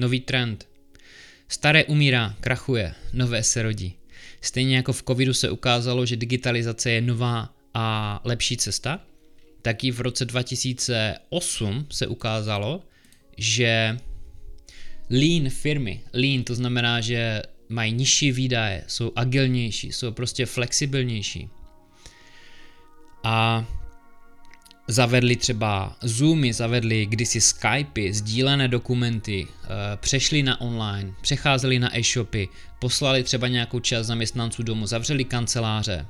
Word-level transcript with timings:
nový 0.00 0.20
trend. 0.20 0.68
Staré 1.48 1.84
umírá, 1.84 2.36
krachuje, 2.40 2.94
nové 3.12 3.42
se 3.42 3.62
rodí. 3.62 3.94
Stejně 4.40 4.76
jako 4.76 4.92
v 4.92 5.02
covidu 5.02 5.34
se 5.34 5.50
ukázalo, 5.50 6.06
že 6.06 6.16
digitalizace 6.16 6.90
je 6.90 7.00
nová 7.00 7.54
a 7.74 8.20
lepší 8.24 8.56
cesta, 8.56 9.00
tak 9.62 9.84
i 9.84 9.90
v 9.90 10.00
roce 10.00 10.24
2008 10.24 11.86
se 11.90 12.06
ukázalo, 12.06 12.82
že 13.36 13.96
lean 15.10 15.50
firmy, 15.50 16.00
lean 16.12 16.44
to 16.44 16.54
znamená, 16.54 17.00
že 17.00 17.42
mají 17.68 17.92
nižší 17.92 18.32
výdaje, 18.32 18.84
jsou 18.86 19.12
agilnější, 19.16 19.92
jsou 19.92 20.12
prostě 20.12 20.46
flexibilnější. 20.46 21.48
A 23.24 23.66
zavedli 24.90 25.36
třeba 25.36 25.96
Zoomy, 26.02 26.52
zavedli 26.52 27.06
kdysi 27.06 27.40
Skypey, 27.40 28.12
sdílené 28.12 28.68
dokumenty, 28.68 29.46
eh, 29.48 29.66
přešli 29.96 30.42
na 30.42 30.60
online, 30.60 31.12
přecházeli 31.20 31.78
na 31.78 31.98
e-shopy, 31.98 32.48
poslali 32.78 33.22
třeba 33.22 33.48
nějakou 33.48 33.80
část 33.80 34.06
zaměstnanců 34.06 34.62
domů, 34.62 34.86
zavřeli 34.86 35.24
kanceláře, 35.24 36.06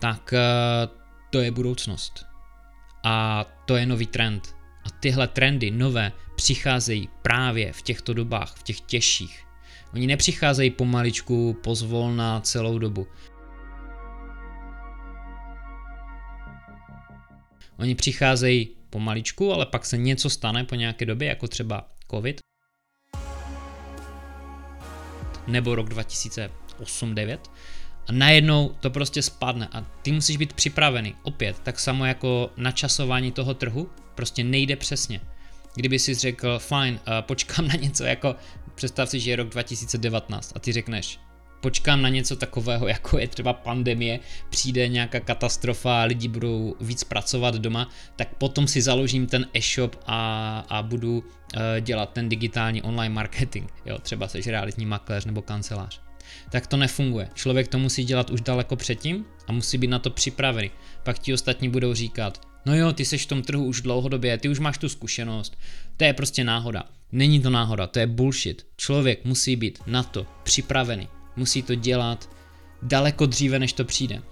tak 0.00 0.32
eh, 0.32 0.88
to 1.30 1.40
je 1.40 1.50
budoucnost. 1.50 2.26
A 3.04 3.44
to 3.66 3.76
je 3.76 3.86
nový 3.86 4.06
trend. 4.06 4.54
A 4.84 4.90
tyhle 4.90 5.28
trendy 5.28 5.70
nové 5.70 6.12
přicházejí 6.36 7.08
právě 7.22 7.72
v 7.72 7.82
těchto 7.82 8.14
dobách, 8.14 8.54
v 8.56 8.62
těch 8.62 8.80
těžších. 8.80 9.44
Oni 9.94 10.06
nepřicházejí 10.06 10.70
pomaličku, 10.70 11.56
pozvolna 11.62 12.40
celou 12.40 12.78
dobu. 12.78 13.06
Oni 17.78 17.94
přicházejí 17.94 18.68
pomaličku, 18.90 19.52
ale 19.52 19.66
pak 19.66 19.86
se 19.86 19.96
něco 19.98 20.30
stane 20.30 20.64
po 20.64 20.74
nějaké 20.74 21.06
době, 21.06 21.28
jako 21.28 21.48
třeba 21.48 21.88
COVID. 22.10 22.40
Nebo 25.46 25.74
rok 25.74 25.88
2008-2009 25.88 27.38
a 28.08 28.12
najednou 28.12 28.76
to 28.80 28.90
prostě 28.90 29.22
spadne 29.22 29.68
a 29.72 29.80
ty 30.02 30.12
musíš 30.12 30.36
být 30.36 30.52
připravený. 30.52 31.14
Opět, 31.22 31.58
tak 31.62 31.80
samo 31.80 32.04
jako 32.04 32.50
načasování 32.56 33.32
toho 33.32 33.54
trhu, 33.54 33.90
prostě 34.14 34.44
nejde 34.44 34.76
přesně. 34.76 35.20
Kdyby 35.74 35.98
si 35.98 36.14
řekl, 36.14 36.58
fajn, 36.58 36.94
uh, 36.94 37.20
počkám 37.20 37.68
na 37.68 37.74
něco 37.74 38.04
jako, 38.04 38.36
představ 38.74 39.08
si, 39.08 39.20
že 39.20 39.30
je 39.30 39.36
rok 39.36 39.48
2019 39.48 40.52
a 40.56 40.58
ty 40.58 40.72
řekneš, 40.72 41.18
počkám 41.62 42.02
na 42.02 42.08
něco 42.08 42.36
takového, 42.36 42.88
jako 42.94 43.18
je 43.18 43.28
třeba 43.28 43.52
pandemie, 43.52 44.20
přijde 44.50 44.88
nějaká 44.88 45.20
katastrofa 45.20 46.02
lidi 46.02 46.28
budou 46.28 46.76
víc 46.80 47.04
pracovat 47.04 47.54
doma, 47.54 47.88
tak 48.16 48.34
potom 48.34 48.68
si 48.68 48.82
založím 48.82 49.26
ten 49.26 49.46
e-shop 49.54 49.96
a, 50.06 50.58
a 50.68 50.82
budu 50.82 51.18
uh, 51.18 51.60
dělat 51.80 52.12
ten 52.12 52.28
digitální 52.28 52.82
online 52.82 53.14
marketing. 53.14 53.70
Jo, 53.86 53.98
třeba 53.98 54.28
seš 54.28 54.46
realitní 54.46 54.86
makléř 54.86 55.24
nebo 55.24 55.42
kancelář 55.42 56.00
tak 56.50 56.66
to 56.66 56.76
nefunguje. 56.76 57.28
Člověk 57.34 57.68
to 57.68 57.78
musí 57.78 58.04
dělat 58.04 58.30
už 58.30 58.40
daleko 58.40 58.76
předtím 58.76 59.24
a 59.46 59.52
musí 59.52 59.78
být 59.78 59.86
na 59.86 59.98
to 59.98 60.10
připravený. 60.10 60.70
Pak 61.02 61.18
ti 61.18 61.34
ostatní 61.34 61.68
budou 61.68 61.94
říkat, 61.94 62.40
no 62.66 62.76
jo, 62.76 62.92
ty 62.92 63.04
seš 63.04 63.24
v 63.24 63.28
tom 63.28 63.42
trhu 63.42 63.64
už 63.64 63.80
dlouhodobě, 63.80 64.38
ty 64.38 64.48
už 64.48 64.58
máš 64.58 64.78
tu 64.78 64.88
zkušenost, 64.88 65.58
to 65.96 66.04
je 66.04 66.12
prostě 66.12 66.44
náhoda. 66.44 66.84
Není 67.12 67.40
to 67.40 67.50
náhoda, 67.50 67.86
to 67.86 67.98
je 67.98 68.06
bullshit. 68.06 68.66
Člověk 68.76 69.24
musí 69.24 69.56
být 69.56 69.78
na 69.86 70.02
to 70.02 70.26
připravený, 70.42 71.08
musí 71.36 71.62
to 71.62 71.74
dělat 71.74 72.30
daleko 72.82 73.26
dříve, 73.26 73.58
než 73.58 73.72
to 73.72 73.84
přijde. 73.84 74.22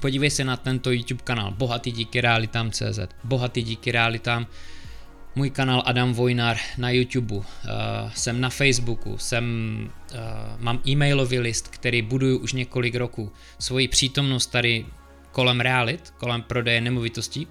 Podívej 0.00 0.30
se 0.30 0.44
na 0.44 0.56
tento 0.56 0.90
YouTube 0.90 1.22
kanál 1.24 1.50
Bohatý 1.50 1.92
díky 1.92 2.20
realitám.cz 2.20 2.98
Bohatý 3.24 3.62
díky 3.62 3.92
realitám 3.92 4.46
můj 5.36 5.50
kanál 5.50 5.82
Adam 5.86 6.12
Vojnar 6.12 6.56
na 6.78 6.90
YouTube, 6.90 7.36
uh, 7.36 7.44
jsem 8.14 8.40
na 8.40 8.50
Facebooku, 8.50 9.18
jsem, 9.18 9.44
uh, 10.12 10.18
mám 10.58 10.80
e-mailový 10.88 11.38
list, 11.38 11.68
který 11.68 12.02
buduju 12.02 12.38
už 12.38 12.52
několik 12.52 12.94
roků. 12.94 13.32
Svoji 13.58 13.88
přítomnost 13.88 14.46
tady 14.46 14.86
kolem 15.32 15.60
realit, 15.60 16.14
kolem 16.16 16.42
prodeje 16.42 16.80
nemovitostí, 16.80 17.46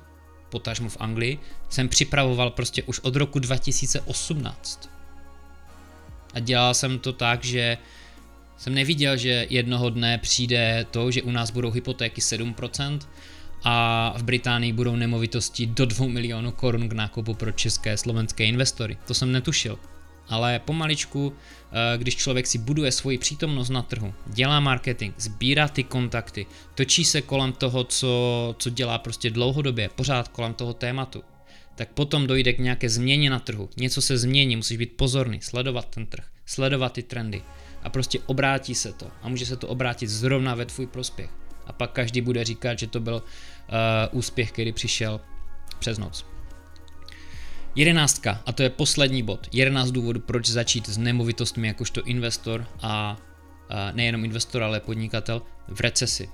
potažmu 0.49 0.89
v 0.89 0.97
Anglii, 0.99 1.39
jsem 1.69 1.89
připravoval 1.89 2.49
prostě 2.49 2.83
už 2.83 2.99
od 2.99 3.15
roku 3.15 3.39
2018. 3.39 4.89
A 6.33 6.39
dělal 6.39 6.73
jsem 6.73 6.99
to 6.99 7.13
tak, 7.13 7.43
že 7.43 7.77
jsem 8.57 8.73
neviděl, 8.73 9.17
že 9.17 9.47
jednoho 9.49 9.89
dne 9.89 10.17
přijde 10.17 10.85
to, 10.91 11.11
že 11.11 11.21
u 11.21 11.31
nás 11.31 11.51
budou 11.51 11.71
hypotéky 11.71 12.21
7%, 12.21 12.99
a 13.67 14.13
v 14.17 14.23
Británii 14.23 14.73
budou 14.73 14.95
nemovitosti 14.95 15.65
do 15.65 15.85
2 15.85 16.07
milionů 16.07 16.51
korun 16.51 16.89
k 16.89 16.93
nákupu 16.93 17.33
pro 17.33 17.51
české 17.51 17.97
slovenské 17.97 18.45
investory. 18.45 18.97
To 19.07 19.13
jsem 19.13 19.31
netušil. 19.31 19.79
Ale 20.29 20.59
pomaličku, 20.59 21.33
eh, 21.33 21.97
když 21.97 22.15
člověk 22.15 22.47
si 22.47 22.57
buduje 22.57 22.91
svoji 22.91 23.17
přítomnost 23.17 23.69
na 23.69 23.81
trhu, 23.81 24.13
dělá 24.27 24.59
marketing, 24.59 25.13
sbírá 25.17 25.67
ty 25.67 25.83
kontakty, 25.83 26.45
točí 26.75 27.05
se 27.05 27.21
kolem 27.21 27.53
toho, 27.53 27.83
co, 27.83 28.55
co 28.59 28.69
dělá 28.69 28.97
prostě 28.97 29.29
dlouhodobě, 29.29 29.89
pořád 29.89 30.27
kolem 30.27 30.53
toho 30.53 30.73
tématu, 30.73 31.23
tak 31.75 31.89
potom 31.89 32.27
dojde 32.27 32.53
k 32.53 32.59
nějaké 32.59 32.89
změně 32.89 33.29
na 33.29 33.39
trhu. 33.39 33.69
Něco 33.77 34.01
se 34.01 34.17
změní, 34.17 34.55
musíš 34.55 34.77
být 34.77 34.97
pozorný, 34.97 35.41
sledovat 35.41 35.85
ten 35.89 36.05
trh, 36.05 36.25
sledovat 36.45 36.93
ty 36.93 37.03
trendy 37.03 37.41
a 37.85 37.89
prostě 37.89 38.19
obrátí 38.25 38.75
se 38.75 38.93
to 38.93 39.07
a 39.21 39.29
může 39.29 39.45
se 39.45 39.57
to 39.57 39.67
obrátit 39.67 40.07
zrovna 40.07 40.55
ve 40.55 40.65
tvůj 40.65 40.87
prospěch. 40.87 41.29
A 41.65 41.73
pak 41.73 41.91
každý 41.91 42.21
bude 42.21 42.43
říkat, 42.43 42.79
že 42.79 42.87
to 42.87 42.99
byl 42.99 43.15
uh, 43.15 44.19
úspěch, 44.19 44.51
který 44.51 44.71
přišel 44.71 45.21
přes 45.79 45.97
noc. 45.97 46.25
Jedenáctka, 47.75 48.41
a 48.45 48.51
to 48.51 48.63
je 48.63 48.69
poslední 48.69 49.23
bod. 49.23 49.47
Jedenáct 49.51 49.91
důvodů, 49.91 50.19
proč 50.19 50.49
začít 50.49 50.89
s 50.89 50.97
nemovitostmi 50.97 51.67
jakožto 51.67 52.03
investor 52.03 52.67
a 52.81 53.17
uh, 53.17 53.95
nejenom 53.95 54.25
investor, 54.25 54.63
ale 54.63 54.79
podnikatel 54.79 55.41
v 55.67 55.79
recesi. 55.79 56.29